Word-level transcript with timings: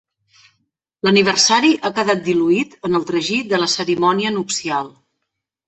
L'aniversari 1.07 1.69
ha 1.75 1.91
quedat 1.99 2.25
dil·luït 2.29 2.75
en 2.91 3.01
el 3.03 3.07
tragí 3.13 3.39
de 3.53 3.63
la 3.63 3.71
cerimònia 3.77 4.35
nupcial. 4.41 4.93